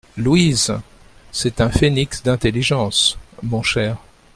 [0.17, 0.73] Louise!
[1.31, 3.97] c’est un phénix d’intelligence, mon cher.